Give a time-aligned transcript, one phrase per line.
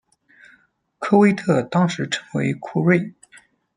[0.97, 3.13] 科威特当时称为库锐。